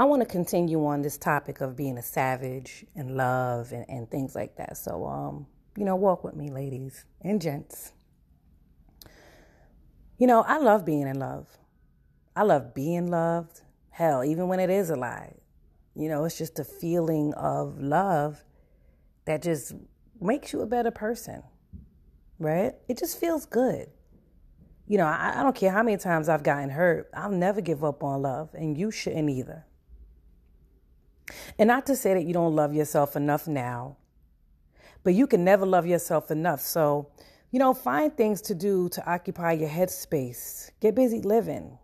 I 0.00 0.04
want 0.04 0.22
to 0.22 0.26
continue 0.26 0.86
on 0.86 1.02
this 1.02 1.18
topic 1.18 1.60
of 1.60 1.76
being 1.76 1.98
a 1.98 2.02
savage 2.02 2.86
and 2.94 3.16
love 3.16 3.72
and, 3.72 3.84
and 3.88 4.08
things 4.08 4.36
like 4.36 4.56
that. 4.56 4.76
So, 4.76 5.04
um, 5.04 5.48
you 5.76 5.84
know, 5.84 5.96
walk 5.96 6.22
with 6.22 6.36
me, 6.36 6.50
ladies 6.50 7.04
and 7.20 7.42
gents. 7.42 7.92
You 10.16 10.28
know, 10.28 10.44
I 10.46 10.58
love 10.58 10.86
being 10.86 11.08
in 11.08 11.18
love. 11.18 11.48
I 12.36 12.44
love 12.44 12.74
being 12.74 13.08
loved. 13.08 13.62
Hell, 13.90 14.22
even 14.22 14.46
when 14.46 14.60
it 14.60 14.70
is 14.70 14.90
a 14.90 14.94
lie. 14.94 15.34
You 15.96 16.08
know, 16.08 16.24
it's 16.24 16.38
just 16.38 16.60
a 16.60 16.64
feeling 16.64 17.34
of 17.34 17.80
love 17.80 18.44
that 19.24 19.42
just 19.42 19.74
makes 20.20 20.52
you 20.52 20.60
a 20.60 20.66
better 20.66 20.92
person, 20.92 21.42
right? 22.38 22.74
It 22.88 22.98
just 22.98 23.18
feels 23.18 23.46
good. 23.46 23.88
You 24.86 24.98
know, 24.98 25.06
I, 25.06 25.40
I 25.40 25.42
don't 25.42 25.56
care 25.56 25.72
how 25.72 25.82
many 25.82 25.96
times 25.96 26.28
I've 26.28 26.44
gotten 26.44 26.70
hurt, 26.70 27.10
I'll 27.12 27.32
never 27.32 27.60
give 27.60 27.82
up 27.82 28.04
on 28.04 28.22
love, 28.22 28.50
and 28.54 28.78
you 28.78 28.92
shouldn't 28.92 29.28
either. 29.28 29.64
And 31.58 31.68
not 31.68 31.86
to 31.86 31.96
say 31.96 32.14
that 32.14 32.24
you 32.24 32.32
don't 32.32 32.54
love 32.54 32.74
yourself 32.74 33.16
enough 33.16 33.46
now, 33.46 33.96
but 35.04 35.14
you 35.14 35.26
can 35.26 35.44
never 35.44 35.66
love 35.66 35.86
yourself 35.86 36.30
enough. 36.30 36.60
So, 36.60 37.10
you 37.50 37.58
know, 37.58 37.74
find 37.74 38.16
things 38.16 38.40
to 38.42 38.54
do 38.54 38.88
to 38.90 39.10
occupy 39.10 39.52
your 39.52 39.68
headspace. 39.68 40.70
Get 40.80 40.94
busy 40.94 41.20
living. 41.20 41.78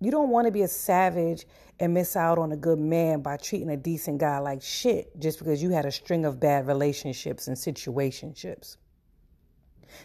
You 0.00 0.10
don't 0.10 0.30
want 0.30 0.46
to 0.46 0.52
be 0.52 0.62
a 0.62 0.68
savage 0.68 1.46
and 1.80 1.92
miss 1.94 2.16
out 2.16 2.38
on 2.38 2.52
a 2.52 2.56
good 2.56 2.78
man 2.78 3.20
by 3.20 3.36
treating 3.36 3.70
a 3.70 3.76
decent 3.76 4.18
guy 4.18 4.38
like 4.38 4.62
shit 4.62 5.18
just 5.18 5.38
because 5.38 5.62
you 5.62 5.70
had 5.70 5.86
a 5.86 5.92
string 5.92 6.24
of 6.24 6.40
bad 6.40 6.66
relationships 6.66 7.48
and 7.48 7.56
situationships. 7.56 8.76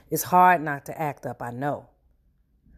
It's 0.09 0.23
hard 0.23 0.61
not 0.61 0.85
to 0.85 0.99
act 0.99 1.25
up, 1.25 1.41
I 1.41 1.51
know. 1.51 1.87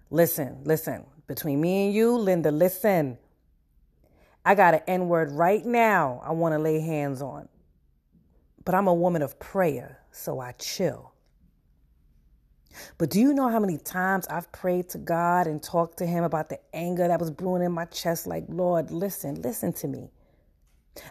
Listen, 0.10 0.60
listen. 0.64 1.06
Between 1.28 1.60
me 1.60 1.88
and 1.88 1.94
you, 1.96 2.16
Linda, 2.18 2.52
listen. 2.52 3.18
I 4.46 4.56
got 4.56 4.76
an 4.76 4.82
N 4.88 5.10
word 5.10 5.32
right 5.32 5.66
now 5.66 6.22
I 6.26 6.32
want 6.32 6.54
to 6.54 6.60
lay 6.60 6.80
hands 6.80 7.22
on. 7.22 7.50
But 8.66 8.76
I'm 8.76 8.88
a 8.88 8.94
woman 8.94 9.22
of 9.24 9.40
prayer, 9.40 10.00
so 10.12 10.40
I 10.40 10.54
chill. 10.54 11.14
But 12.98 13.10
do 13.10 13.20
you 13.20 13.34
know 13.34 13.50
how 13.50 13.60
many 13.60 13.78
times 13.78 14.28
I've 14.28 14.52
prayed 14.52 14.90
to 14.90 14.98
God 14.98 15.48
and 15.48 15.64
talked 15.64 15.98
to 16.00 16.06
Him 16.06 16.24
about 16.24 16.50
the 16.50 16.60
anger 16.74 17.08
that 17.08 17.20
was 17.20 17.32
brewing 17.32 17.64
in 17.64 17.72
my 17.72 17.86
chest? 17.86 18.28
Like, 18.28 18.46
Lord, 18.50 18.92
listen, 18.92 19.42
listen 19.42 19.74
to 19.74 19.88
me. 19.88 20.10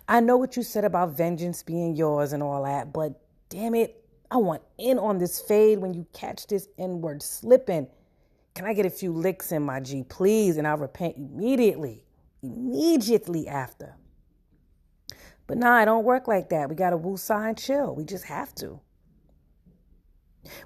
I 0.09 0.21
know 0.21 0.37
what 0.37 0.57
you 0.57 0.63
said 0.63 0.85
about 0.85 1.11
vengeance 1.17 1.63
being 1.63 1.97
yours 1.97 2.33
and 2.33 2.43
all 2.43 2.65
that, 2.65 2.93
but 2.93 3.21
damn 3.51 3.75
it, 3.75 4.05
I 4.31 4.39
want 4.39 4.63
in 4.79 4.99
on 4.99 5.19
this 5.19 5.41
fade 5.41 5.79
when 5.79 5.95
you 5.95 6.07
catch 6.13 6.47
this 6.47 6.69
N 6.79 7.01
word 7.01 7.23
slipping. 7.23 7.89
Can 8.55 8.67
I 8.67 8.75
get 8.75 8.87
a 8.87 8.91
few 8.91 9.13
licks 9.13 9.53
in 9.53 9.63
my 9.63 9.81
G, 9.81 10.05
please? 10.05 10.57
And 10.57 10.67
I'll 10.67 10.79
repent 10.79 11.17
immediately, 11.17 12.05
immediately 12.45 13.49
after. 13.49 13.97
But 15.47 15.59
nah, 15.59 15.83
it 15.83 15.85
don't 15.87 16.05
work 16.05 16.27
like 16.27 16.49
that. 16.51 16.69
We 16.69 16.75
got 16.75 16.91
to 16.91 16.97
woo 16.97 17.17
sign 17.17 17.55
chill. 17.55 17.95
We 17.95 18.05
just 18.05 18.25
have 18.25 18.55
to. 18.57 18.81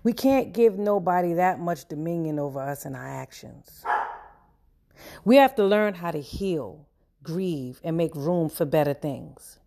We 0.03 0.13
can't 0.13 0.53
give 0.53 0.79
nobody 0.79 1.35
that 1.35 1.61
much 1.61 1.89
dominion 1.89 2.39
over 2.39 2.61
us 2.61 2.85
and 2.85 2.97
our 2.97 3.07
actions. 3.07 3.85
We 5.25 5.37
have 5.37 5.55
to 5.57 5.65
learn 5.65 5.95
how 5.95 6.11
to 6.11 6.21
heal, 6.21 6.89
grieve, 7.23 7.81
and 7.85 7.97
make 7.97 8.15
room 8.15 8.49
for 8.49 8.65
better 8.65 8.95
things. 8.95 9.59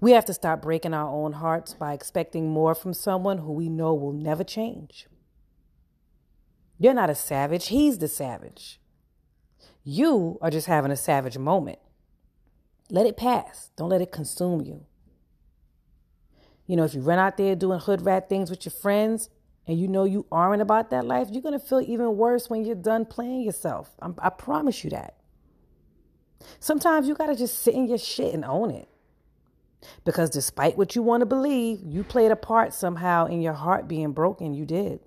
We 0.00 0.12
have 0.12 0.26
to 0.26 0.34
stop 0.34 0.60
breaking 0.60 0.92
our 0.92 1.08
own 1.08 1.32
hearts 1.32 1.72
by 1.72 1.94
expecting 1.94 2.50
more 2.50 2.74
from 2.74 2.92
someone 2.92 3.38
who 3.38 3.52
we 3.52 3.70
know 3.70 3.94
will 3.94 4.12
never 4.12 4.44
change. 4.44 5.06
You're 6.78 6.94
not 6.94 7.10
a 7.10 7.14
savage, 7.14 7.68
he's 7.68 7.98
the 7.98 8.08
savage. 8.08 8.81
You 9.84 10.38
are 10.40 10.50
just 10.50 10.66
having 10.66 10.90
a 10.90 10.96
savage 10.96 11.38
moment. 11.38 11.78
Let 12.90 13.06
it 13.06 13.16
pass, 13.16 13.70
don't 13.76 13.88
let 13.88 14.02
it 14.02 14.12
consume 14.12 14.60
you. 14.60 14.84
You 16.66 16.76
know, 16.76 16.84
if 16.84 16.94
you 16.94 17.00
run 17.00 17.18
out 17.18 17.36
there 17.36 17.56
doing 17.56 17.80
hood 17.80 18.02
rat 18.02 18.28
things 18.28 18.50
with 18.50 18.64
your 18.64 18.72
friends 18.72 19.28
and 19.66 19.78
you 19.78 19.88
know 19.88 20.04
you 20.04 20.26
aren't 20.30 20.62
about 20.62 20.90
that 20.90 21.04
life, 21.04 21.28
you're 21.30 21.42
going 21.42 21.58
to 21.58 21.64
feel 21.64 21.80
even 21.80 22.16
worse 22.16 22.48
when 22.48 22.64
you're 22.64 22.74
done 22.74 23.04
playing 23.04 23.42
yourself. 23.42 23.90
I'm, 24.00 24.14
I 24.18 24.30
promise 24.30 24.84
you 24.84 24.90
that. 24.90 25.16
Sometimes 26.60 27.08
you 27.08 27.14
got 27.14 27.26
to 27.26 27.36
just 27.36 27.58
sit 27.58 27.74
in 27.74 27.88
your 27.88 27.98
shit 27.98 28.34
and 28.34 28.44
own 28.44 28.70
it. 28.70 28.88
Because 30.04 30.30
despite 30.30 30.78
what 30.78 30.94
you 30.94 31.02
want 31.02 31.22
to 31.22 31.26
believe, 31.26 31.80
you 31.84 32.04
played 32.04 32.30
a 32.30 32.36
part 32.36 32.72
somehow 32.72 33.26
in 33.26 33.42
your 33.42 33.52
heart 33.52 33.88
being 33.88 34.12
broken. 34.12 34.54
You 34.54 34.64
did. 34.64 35.00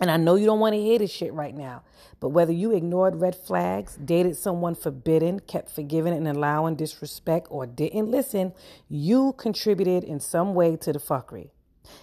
And 0.00 0.10
I 0.10 0.16
know 0.16 0.34
you 0.34 0.46
don't 0.46 0.60
want 0.60 0.74
to 0.74 0.80
hear 0.80 0.98
this 0.98 1.12
shit 1.12 1.32
right 1.32 1.54
now, 1.54 1.82
but 2.18 2.30
whether 2.30 2.52
you 2.52 2.72
ignored 2.72 3.20
red 3.20 3.36
flags, 3.36 3.96
dated 3.96 4.36
someone 4.36 4.74
forbidden, 4.74 5.40
kept 5.40 5.70
forgiving 5.70 6.14
and 6.14 6.26
allowing 6.26 6.76
disrespect, 6.76 7.46
or 7.50 7.66
didn't 7.66 8.10
listen, 8.10 8.52
you 8.88 9.34
contributed 9.36 10.02
in 10.02 10.18
some 10.18 10.54
way 10.54 10.76
to 10.76 10.92
the 10.92 10.98
fuckery. 10.98 11.50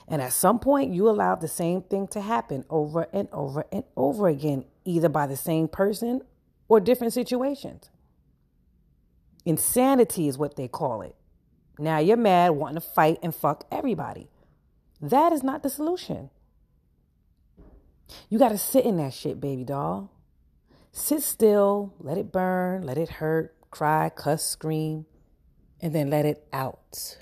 And 0.07 0.21
at 0.21 0.33
some 0.33 0.59
point, 0.59 0.93
you 0.93 1.09
allowed 1.09 1.41
the 1.41 1.47
same 1.47 1.81
thing 1.81 2.07
to 2.09 2.21
happen 2.21 2.63
over 2.69 3.07
and 3.11 3.27
over 3.31 3.65
and 3.71 3.83
over 3.97 4.27
again, 4.27 4.65
either 4.85 5.09
by 5.09 5.25
the 5.25 5.37
same 5.37 5.67
person 5.67 6.21
or 6.67 6.79
different 6.79 7.13
situations. 7.13 7.89
Insanity 9.45 10.27
is 10.27 10.37
what 10.37 10.55
they 10.55 10.67
call 10.67 11.01
it. 11.01 11.15
Now 11.79 11.97
you're 11.99 12.17
mad, 12.17 12.51
wanting 12.51 12.75
to 12.75 12.81
fight 12.81 13.19
and 13.23 13.33
fuck 13.33 13.65
everybody. 13.71 14.29
That 15.01 15.31
is 15.31 15.43
not 15.43 15.63
the 15.63 15.69
solution. 15.69 16.29
You 18.29 18.37
got 18.37 18.49
to 18.49 18.57
sit 18.59 18.85
in 18.85 18.97
that 18.97 19.13
shit, 19.13 19.41
baby 19.41 19.63
doll. 19.63 20.11
Sit 20.91 21.23
still, 21.23 21.93
let 21.99 22.17
it 22.17 22.31
burn, 22.31 22.83
let 22.83 22.97
it 22.97 23.09
hurt, 23.09 23.55
cry, 23.71 24.09
cuss, 24.09 24.45
scream, 24.45 25.05
and 25.81 25.93
then 25.93 26.09
let 26.09 26.25
it 26.25 26.47
out. 26.53 27.17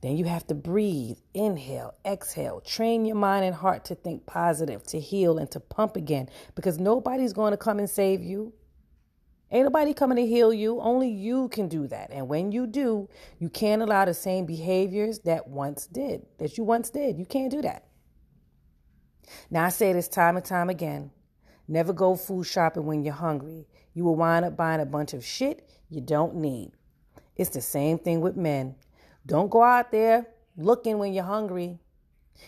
Then 0.00 0.16
you 0.16 0.24
have 0.24 0.46
to 0.46 0.54
breathe, 0.54 1.18
inhale, 1.34 1.94
exhale, 2.04 2.60
train 2.60 3.04
your 3.04 3.16
mind 3.16 3.44
and 3.44 3.54
heart 3.54 3.84
to 3.86 3.94
think 3.94 4.26
positive, 4.26 4.84
to 4.84 5.00
heal, 5.00 5.38
and 5.38 5.50
to 5.50 5.60
pump 5.60 5.96
again 5.96 6.28
because 6.54 6.78
nobody's 6.78 7.32
going 7.32 7.50
to 7.50 7.56
come 7.56 7.78
and 7.78 7.90
save 7.90 8.22
you. 8.22 8.52
Ain't 9.50 9.64
nobody 9.64 9.94
coming 9.94 10.16
to 10.16 10.26
heal 10.26 10.52
you. 10.52 10.78
Only 10.80 11.08
you 11.08 11.48
can 11.48 11.68
do 11.68 11.88
that. 11.88 12.10
And 12.12 12.28
when 12.28 12.52
you 12.52 12.66
do, 12.66 13.08
you 13.38 13.48
can't 13.48 13.82
allow 13.82 14.04
the 14.04 14.14
same 14.14 14.46
behaviors 14.46 15.20
that 15.20 15.48
once 15.48 15.86
did, 15.86 16.26
that 16.38 16.56
you 16.56 16.64
once 16.64 16.90
did. 16.90 17.18
You 17.18 17.24
can't 17.24 17.50
do 17.50 17.62
that. 17.62 17.87
Now, 19.50 19.64
I 19.64 19.68
say 19.70 19.92
this 19.92 20.08
time 20.08 20.36
and 20.36 20.44
time 20.44 20.68
again 20.68 21.10
never 21.66 21.92
go 21.92 22.16
food 22.16 22.44
shopping 22.44 22.86
when 22.86 23.02
you're 23.02 23.14
hungry. 23.14 23.66
You 23.94 24.04
will 24.04 24.16
wind 24.16 24.44
up 24.44 24.56
buying 24.56 24.80
a 24.80 24.86
bunch 24.86 25.12
of 25.12 25.24
shit 25.24 25.68
you 25.88 26.00
don't 26.00 26.36
need. 26.36 26.72
It's 27.36 27.50
the 27.50 27.60
same 27.60 27.98
thing 27.98 28.20
with 28.20 28.36
men. 28.36 28.74
Don't 29.26 29.50
go 29.50 29.62
out 29.62 29.92
there 29.92 30.26
looking 30.56 30.98
when 30.98 31.12
you're 31.12 31.24
hungry. 31.24 31.78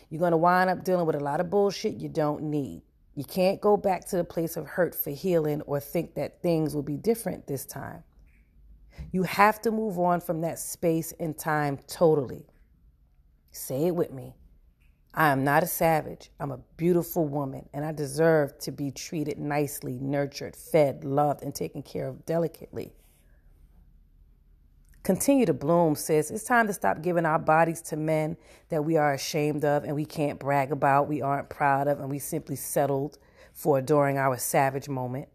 You're 0.09 0.21
going 0.21 0.33
to 0.33 0.37
wind 0.37 0.71
up 0.71 0.84
dealing 0.84 1.06
with 1.06 1.16
a 1.16 1.21
lot 1.21 1.41
of 1.41 1.50
bullshit 1.50 1.94
you 1.94 2.09
don't 2.09 2.43
need. 2.44 2.83
You 3.15 3.25
can't 3.25 3.61
go 3.61 3.77
back 3.77 4.06
to 4.09 4.17
the 4.17 4.25
place 4.25 4.56
of 4.56 4.67
hurt 4.67 4.94
for 4.94 5.11
healing 5.11 5.62
or 5.62 5.81
think 5.81 6.15
that 6.15 6.43
things 6.43 6.75
will 6.75 6.82
be 6.82 6.97
different 6.97 7.47
this 7.47 7.65
time. 7.65 8.03
You 9.12 9.25
have 9.25 9.61
to 9.62 9.71
move 9.71 9.99
on 9.99 10.21
from 10.21 10.43
that 10.43 10.59
space 10.59 11.12
and 11.19 11.37
time 11.37 11.78
totally. 11.87 12.47
Say 13.50 13.87
it 13.87 13.97
with 13.97 14.12
me. 14.12 14.34
I 15.12 15.28
am 15.28 15.43
not 15.43 15.62
a 15.62 15.66
savage. 15.66 16.31
I'm 16.38 16.53
a 16.53 16.60
beautiful 16.76 17.26
woman, 17.26 17.69
and 17.72 17.84
I 17.84 17.93
deserve 17.93 18.59
to 18.60 18.71
be 18.71 18.91
treated 18.91 19.38
nicely, 19.38 19.98
nurtured, 20.00 20.54
fed, 20.54 21.04
loved, 21.04 21.43
and 21.43 21.54
taken 21.54 21.82
care 21.82 22.06
of 22.06 22.25
delicately. 22.25 22.93
Continue 25.03 25.47
to 25.47 25.54
bloom, 25.54 25.94
sis. 25.94 26.31
It's 26.31 26.44
time 26.44 26.66
to 26.66 26.72
stop 26.72 27.03
giving 27.03 27.26
our 27.26 27.38
bodies 27.38 27.81
to 27.82 27.97
men 27.97 28.37
that 28.69 28.84
we 28.84 28.97
are 28.97 29.15
ashamed 29.15 29.65
of 29.65 29.82
and 29.82 29.94
we 29.94 30.04
can't 30.04 30.38
brag 30.38 30.70
about, 30.70 31.09
we 31.09 31.22
aren't 31.22 31.49
proud 31.49 31.88
of, 31.88 31.99
and 32.00 32.10
we 32.10 32.19
simply 32.19 32.54
settled 32.54 33.19
for 33.53 33.81
during 33.81 34.19
our 34.19 34.37
savage 34.37 34.88
moment 34.88 35.28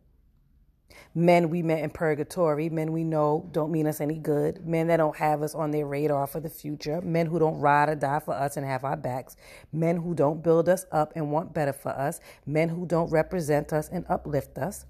men 1.14 1.50
we 1.50 1.62
met 1.62 1.84
in 1.84 1.90
purgatory, 1.90 2.70
men 2.70 2.92
we 2.92 3.04
know 3.04 3.50
don't 3.52 3.72
mean 3.72 3.88
us 3.88 4.02
any 4.02 4.18
good, 4.18 4.66
men 4.66 4.88
that 4.88 4.98
don't 4.98 5.18
have 5.18 5.42
us 5.42 5.56
on 5.56 5.72
their 5.72 5.86
radar 5.86 6.28
for 6.28 6.40
the 6.40 6.50
future, 6.50 7.02
men 7.02 7.26
who 7.26 7.40
don't 7.40 7.60
ride 7.60 7.90
or 7.90 7.96
die 7.96 8.20
for 8.20 8.34
us 8.34 8.58
and 8.58 8.66
have 8.66 8.84
our 8.84 8.98
backs, 8.98 9.36
men 9.72 9.98
who 9.98 10.14
don't 10.14 10.44
build 10.44 10.68
us 10.68 10.86
up 10.92 11.14
and 11.16 11.32
want 11.32 11.54
better 11.54 11.74
for 11.74 11.90
us, 11.90 12.20
men 12.46 12.70
who 12.70 12.86
don't 12.86 13.10
represent 13.10 13.72
us 13.74 13.90
and 13.90 14.06
uplift 14.10 14.58
us. 14.58 14.86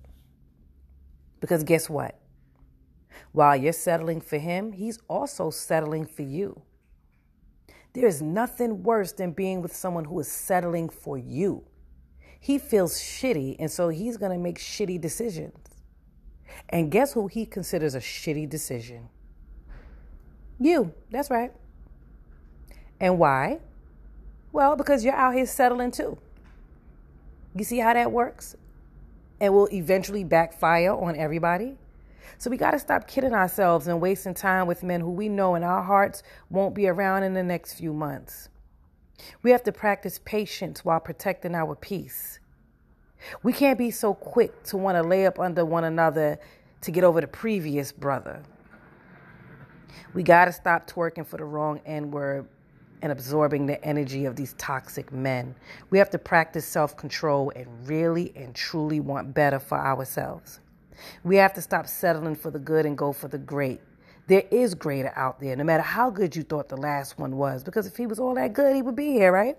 Because 1.39 1.63
guess 1.63 1.89
what? 1.89 2.19
While 3.31 3.55
you're 3.55 3.73
settling 3.73 4.21
for 4.21 4.37
him, 4.37 4.71
he's 4.73 4.99
also 5.07 5.49
settling 5.49 6.05
for 6.05 6.23
you. 6.23 6.61
There 7.93 8.07
is 8.07 8.21
nothing 8.21 8.83
worse 8.83 9.13
than 9.13 9.31
being 9.31 9.61
with 9.61 9.75
someone 9.75 10.05
who 10.05 10.19
is 10.19 10.27
settling 10.27 10.89
for 10.89 11.17
you. 11.17 11.63
He 12.39 12.57
feels 12.57 12.99
shitty, 12.99 13.55
and 13.57 13.71
so 13.71 13.89
he's 13.89 14.17
going 14.17 14.31
to 14.31 14.37
make 14.37 14.59
shitty 14.59 14.99
decisions. 14.99 15.74
And 16.69 16.91
guess 16.91 17.13
who 17.13 17.27
he 17.27 17.45
considers 17.45 17.95
a 17.95 17.99
shitty 17.99 18.49
decision? 18.49 19.09
You. 20.59 20.93
That's 21.11 21.29
right. 21.29 21.51
And 22.99 23.19
why? 23.19 23.59
Well, 24.51 24.75
because 24.75 25.03
you're 25.03 25.15
out 25.15 25.33
here 25.33 25.45
settling 25.45 25.91
too. 25.91 26.17
You 27.55 27.63
see 27.63 27.79
how 27.79 27.93
that 27.93 28.11
works? 28.11 28.55
And 29.39 29.53
will 29.53 29.69
eventually 29.71 30.23
backfire 30.23 30.93
on 30.93 31.15
everybody. 31.17 31.77
So 32.37 32.49
we 32.49 32.57
got 32.57 32.71
to 32.71 32.79
stop 32.79 33.07
kidding 33.07 33.33
ourselves 33.33 33.87
and 33.87 34.01
wasting 34.01 34.33
time 34.33 34.67
with 34.67 34.83
men 34.83 35.01
who 35.01 35.11
we 35.11 35.29
know 35.29 35.55
in 35.55 35.63
our 35.63 35.83
hearts 35.83 36.23
won't 36.49 36.75
be 36.75 36.87
around 36.87 37.23
in 37.23 37.33
the 37.33 37.43
next 37.43 37.73
few 37.73 37.93
months. 37.93 38.49
We 39.41 39.51
have 39.51 39.63
to 39.63 39.71
practice 39.71 40.19
patience 40.23 40.83
while 40.83 40.99
protecting 40.99 41.55
our 41.55 41.75
peace. 41.75 42.39
We 43.43 43.53
can't 43.53 43.77
be 43.77 43.91
so 43.91 44.13
quick 44.13 44.63
to 44.63 44.77
want 44.77 44.95
to 44.95 45.03
lay 45.03 45.25
up 45.25 45.39
under 45.39 45.65
one 45.65 45.83
another 45.83 46.39
to 46.81 46.91
get 46.91 47.03
over 47.03 47.21
the 47.21 47.27
previous 47.27 47.91
brother. 47.91 48.43
We 50.13 50.23
got 50.23 50.45
to 50.45 50.53
stop 50.53 50.89
twerking 50.89 51.25
for 51.25 51.37
the 51.37 51.45
wrong 51.45 51.81
N 51.85 52.11
word 52.11 52.47
and 53.01 53.11
absorbing 53.11 53.65
the 53.65 53.83
energy 53.83 54.25
of 54.25 54.35
these 54.35 54.53
toxic 54.57 55.11
men. 55.11 55.55
We 55.89 55.97
have 55.97 56.09
to 56.11 56.17
practice 56.17 56.65
self 56.65 56.95
control 56.95 57.51
and 57.55 57.67
really 57.87 58.31
and 58.35 58.55
truly 58.55 58.99
want 58.99 59.33
better 59.33 59.59
for 59.59 59.77
ourselves. 59.77 60.59
We 61.23 61.35
have 61.37 61.53
to 61.53 61.61
stop 61.61 61.87
settling 61.87 62.35
for 62.35 62.51
the 62.51 62.59
good 62.59 62.85
and 62.85 62.97
go 62.97 63.11
for 63.11 63.27
the 63.27 63.37
great. 63.37 63.81
There 64.27 64.43
is 64.49 64.73
greater 64.73 65.13
out 65.15 65.39
there, 65.39 65.55
no 65.55 65.63
matter 65.63 65.83
how 65.83 66.09
good 66.09 66.35
you 66.35 66.43
thought 66.43 66.69
the 66.69 66.77
last 66.77 67.19
one 67.19 67.35
was, 67.35 67.63
because 67.63 67.85
if 67.85 67.95
he 67.95 68.07
was 68.07 68.17
all 68.17 68.33
that 68.35 68.53
good, 68.53 68.75
he 68.75 68.81
would 68.81 68.95
be 68.95 69.11
here, 69.11 69.31
right? 69.31 69.57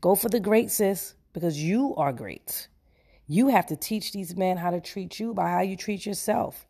Go 0.00 0.14
for 0.14 0.28
the 0.28 0.40
great, 0.40 0.70
sis, 0.70 1.14
because 1.36 1.62
you 1.62 1.94
are 1.96 2.14
great. 2.14 2.66
You 3.28 3.48
have 3.48 3.66
to 3.66 3.76
teach 3.76 4.10
these 4.10 4.34
men 4.34 4.56
how 4.56 4.70
to 4.70 4.80
treat 4.80 5.20
you 5.20 5.34
by 5.34 5.50
how 5.50 5.60
you 5.60 5.76
treat 5.76 6.06
yourself. 6.06 6.66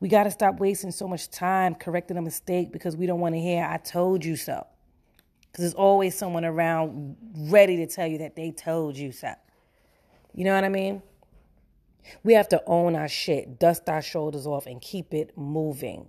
We 0.00 0.10
got 0.10 0.24
to 0.24 0.30
stop 0.30 0.60
wasting 0.60 0.90
so 0.90 1.08
much 1.08 1.30
time 1.30 1.74
correcting 1.74 2.18
a 2.18 2.20
mistake 2.20 2.72
because 2.72 2.94
we 2.94 3.06
don't 3.06 3.20
want 3.20 3.36
to 3.36 3.40
hear, 3.40 3.64
I 3.64 3.78
told 3.78 4.22
you 4.22 4.36
so. 4.36 4.66
Because 5.40 5.62
there's 5.62 5.72
always 5.72 6.14
someone 6.14 6.44
around 6.44 7.16
ready 7.34 7.78
to 7.78 7.86
tell 7.86 8.06
you 8.06 8.18
that 8.18 8.36
they 8.36 8.50
told 8.50 8.98
you 8.98 9.12
so. 9.12 9.32
You 10.34 10.44
know 10.44 10.54
what 10.54 10.64
I 10.64 10.68
mean? 10.68 11.02
We 12.22 12.34
have 12.34 12.50
to 12.50 12.62
own 12.66 12.94
our 12.94 13.08
shit, 13.08 13.58
dust 13.58 13.88
our 13.88 14.02
shoulders 14.02 14.46
off, 14.46 14.66
and 14.66 14.78
keep 14.78 15.14
it 15.14 15.38
moving. 15.38 16.06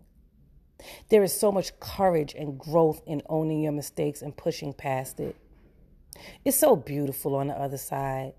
There 1.07 1.23
is 1.23 1.33
so 1.33 1.53
much 1.53 1.79
courage 1.79 2.35
and 2.37 2.59
growth 2.59 3.01
in 3.07 3.21
owning 3.29 3.61
your 3.61 3.71
mistakes 3.71 4.21
and 4.21 4.35
pushing 4.35 4.73
past 4.73 5.21
it. 5.21 5.37
It's 6.45 6.57
so 6.57 6.75
beautiful 6.75 7.35
on 7.35 7.47
the 7.47 7.53
other 7.53 7.77
side. 7.77 8.33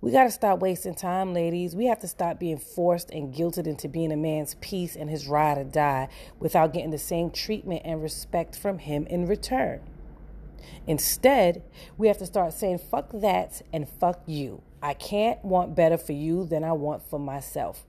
We 0.00 0.10
got 0.10 0.24
to 0.24 0.30
stop 0.30 0.60
wasting 0.60 0.94
time, 0.94 1.32
ladies. 1.32 1.74
We 1.74 1.86
have 1.86 2.00
to 2.00 2.08
stop 2.08 2.38
being 2.38 2.58
forced 2.58 3.10
and 3.10 3.34
guilted 3.34 3.66
into 3.66 3.88
being 3.88 4.12
a 4.12 4.16
man's 4.16 4.54
piece 4.60 4.96
and 4.96 5.08
his 5.08 5.26
ride 5.26 5.56
or 5.56 5.64
die 5.64 6.08
without 6.38 6.74
getting 6.74 6.90
the 6.90 6.98
same 6.98 7.30
treatment 7.30 7.82
and 7.84 8.02
respect 8.02 8.54
from 8.54 8.78
him 8.78 9.06
in 9.06 9.26
return. 9.26 9.80
Instead, 10.86 11.62
we 11.96 12.08
have 12.08 12.18
to 12.18 12.26
start 12.26 12.52
saying, 12.52 12.78
fuck 12.78 13.10
that 13.12 13.62
and 13.72 13.88
fuck 13.88 14.22
you. 14.26 14.62
I 14.82 14.92
can't 14.92 15.42
want 15.42 15.74
better 15.74 15.96
for 15.96 16.12
you 16.12 16.44
than 16.44 16.64
I 16.64 16.72
want 16.72 17.02
for 17.08 17.18
myself. 17.18 17.86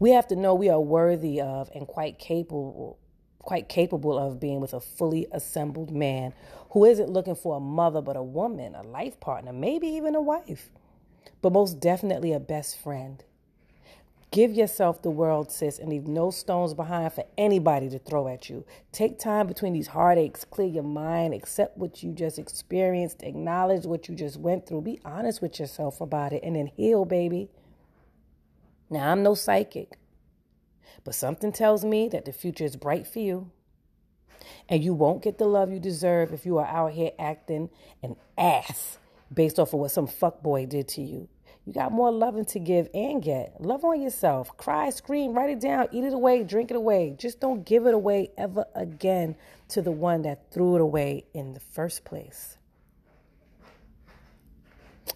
We 0.00 0.10
have 0.10 0.26
to 0.28 0.36
know 0.36 0.54
we 0.54 0.68
are 0.68 0.80
worthy 0.80 1.40
of 1.40 1.70
and 1.74 1.86
quite 1.86 2.18
capable 2.18 2.98
quite 3.40 3.68
capable 3.68 4.18
of 4.18 4.40
being 4.40 4.60
with 4.60 4.72
a 4.72 4.80
fully 4.80 5.26
assembled 5.32 5.90
man 5.90 6.32
who 6.70 6.84
isn't 6.84 7.10
looking 7.10 7.34
for 7.34 7.56
a 7.56 7.60
mother 7.60 8.00
but 8.00 8.16
a 8.16 8.22
woman, 8.22 8.74
a 8.74 8.82
life 8.82 9.18
partner, 9.20 9.52
maybe 9.52 9.86
even 9.86 10.14
a 10.14 10.20
wife, 10.20 10.70
but 11.42 11.52
most 11.52 11.80
definitely 11.80 12.32
a 12.32 12.40
best 12.40 12.78
friend. 12.78 13.24
Give 14.32 14.52
yourself 14.52 15.00
the 15.00 15.10
world, 15.10 15.50
sis, 15.50 15.78
and 15.78 15.88
leave 15.88 16.06
no 16.06 16.30
stones 16.30 16.74
behind 16.74 17.12
for 17.12 17.24
anybody 17.38 17.88
to 17.88 17.98
throw 17.98 18.28
at 18.28 18.50
you. 18.50 18.66
Take 18.92 19.18
time 19.18 19.46
between 19.46 19.72
these 19.72 19.86
heartaches, 19.86 20.44
clear 20.44 20.66
your 20.66 20.82
mind, 20.82 21.32
accept 21.32 21.78
what 21.78 22.02
you 22.02 22.12
just 22.12 22.38
experienced, 22.38 23.22
acknowledge 23.22 23.86
what 23.86 24.08
you 24.08 24.14
just 24.14 24.38
went 24.38 24.66
through, 24.66 24.82
be 24.82 25.00
honest 25.04 25.40
with 25.40 25.58
yourself 25.58 26.00
about 26.00 26.32
it, 26.32 26.42
and 26.42 26.56
then 26.56 26.66
heal, 26.66 27.04
baby. 27.04 27.48
Now, 28.90 29.12
I'm 29.12 29.22
no 29.22 29.34
psychic, 29.34 29.96
but 31.04 31.14
something 31.14 31.52
tells 31.52 31.84
me 31.84 32.08
that 32.08 32.24
the 32.24 32.32
future 32.32 32.64
is 32.64 32.76
bright 32.76 33.06
for 33.06 33.18
you. 33.18 33.50
And 34.68 34.82
you 34.82 34.94
won't 34.94 35.22
get 35.22 35.38
the 35.38 35.46
love 35.46 35.72
you 35.72 35.78
deserve 35.80 36.32
if 36.32 36.46
you 36.46 36.58
are 36.58 36.66
out 36.66 36.92
here 36.92 37.10
acting 37.18 37.70
an 38.02 38.16
ass 38.36 38.98
based 39.32 39.58
off 39.58 39.72
of 39.72 39.80
what 39.80 39.90
some 39.90 40.06
fuckboy 40.06 40.68
did 40.68 40.88
to 40.88 41.02
you. 41.02 41.28
You 41.66 41.72
got 41.72 41.90
more 41.90 42.12
loving 42.12 42.44
to 42.46 42.60
give 42.60 42.88
and 42.94 43.20
get. 43.20 43.60
Love 43.60 43.84
on 43.84 44.00
yourself. 44.00 44.56
Cry, 44.56 44.90
scream, 44.90 45.34
write 45.34 45.50
it 45.50 45.60
down, 45.60 45.88
eat 45.90 46.04
it 46.04 46.12
away, 46.12 46.44
drink 46.44 46.70
it 46.70 46.76
away. 46.76 47.16
Just 47.18 47.40
don't 47.40 47.66
give 47.66 47.86
it 47.86 47.94
away 47.94 48.30
ever 48.38 48.66
again 48.74 49.34
to 49.70 49.82
the 49.82 49.90
one 49.90 50.22
that 50.22 50.52
threw 50.52 50.76
it 50.76 50.80
away 50.80 51.26
in 51.34 51.54
the 51.54 51.60
first 51.60 52.04
place. 52.04 52.56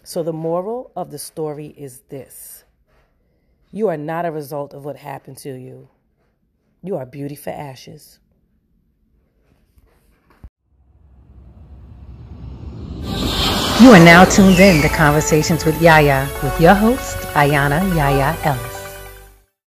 So, 0.03 0.25
the 0.25 0.33
moral 0.33 0.91
of 0.97 1.13
the 1.13 1.19
story 1.19 1.69
is 1.77 2.01
this 2.09 2.65
you 3.73 3.89
are 3.89 3.97
not 3.97 4.25
a 4.25 4.31
result 4.31 4.75
of 4.75 4.85
what 4.85 4.97
happened 4.97 5.37
to 5.39 5.51
you, 5.51 5.89
you 6.83 6.97
are 6.97 7.07
beauty 7.07 7.37
for 7.37 7.51
ashes. 7.51 8.19
You 13.81 13.93
are 13.93 14.05
now 14.05 14.25
tuned 14.25 14.61
in 14.61 14.83
to 14.83 14.89
Conversations 14.91 15.65
with 15.65 15.81
Yaya 15.81 16.29
with 16.43 16.61
your 16.61 16.75
host, 16.75 17.17
Ayana 17.33 17.81
Yaya 17.97 18.37
Ellis. 18.45 18.70